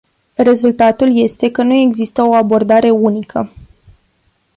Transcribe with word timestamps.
Rezultatul 0.37 1.17
este 1.17 1.51
că 1.51 1.61
nu 1.63 1.73
există 1.73 2.21
o 2.21 2.33
abordare 2.33 2.89
unică. 2.89 3.49